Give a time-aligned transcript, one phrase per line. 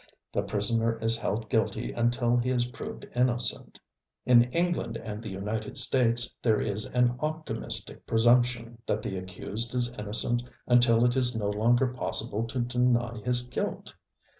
[0.33, 3.79] The prisoner is held guilty until he is proved innocent.
[4.25, 9.95] In England and the United States there is an optimistic presumption that the accused is
[9.99, 13.93] innocent until it is no longer possible to deny his guilt.